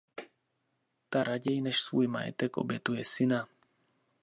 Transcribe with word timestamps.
Ta 1.09 1.23
raději 1.23 1.61
než 1.61 1.79
svůj 1.81 2.07
majetek 2.07 2.57
obětuje 2.57 3.03
syna. 3.05 3.47